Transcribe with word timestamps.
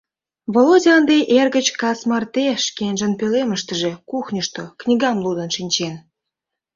Володя 0.53 0.91
ынде 0.99 1.17
эр 1.37 1.47
гыч 1.55 1.67
кас 1.81 1.99
марте 2.09 2.45
шкенжын 2.65 3.13
пӧлемыштыже, 3.19 3.91
кухньышто, 4.09 4.63
книгам 4.81 5.17
лудын 5.23 5.49
шинчен. 5.55 5.95